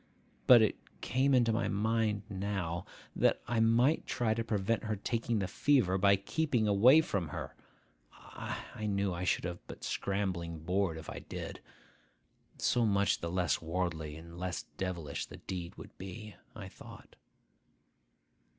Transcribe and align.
But 0.47 0.63
it 0.63 0.77
came 1.01 1.35
into 1.35 1.53
my 1.53 1.67
mind 1.67 2.23
now, 2.27 2.85
that 3.15 3.39
I 3.47 3.59
might 3.59 4.07
try 4.07 4.33
to 4.33 4.43
prevent 4.43 4.85
her 4.85 4.95
taking 4.95 5.37
the 5.37 5.47
fever 5.47 5.95
by 5.99 6.15
keeping 6.15 6.67
away 6.67 7.01
from 7.01 7.27
her. 7.27 7.53
I 8.19 8.87
knew 8.87 9.13
I 9.13 9.25
should 9.25 9.43
have 9.43 9.59
but 9.67 9.83
scrambling 9.83 10.57
board 10.63 10.97
if 10.97 11.07
I 11.07 11.19
did; 11.19 11.59
so 12.57 12.83
much 12.83 13.19
the 13.19 13.29
less 13.29 13.61
worldly 13.61 14.15
and 14.15 14.39
less 14.39 14.63
devilish 14.75 15.27
the 15.27 15.37
deed 15.37 15.75
would 15.75 15.95
be, 15.99 16.35
I 16.55 16.67
thought. 16.67 17.15